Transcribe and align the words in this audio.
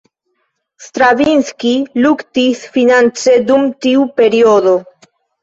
Stravinski 0.85 1.73
luktis 2.05 2.65
finance 2.79 3.37
dum 3.53 3.69
tiu 3.87 4.09
periodo. 4.23 4.77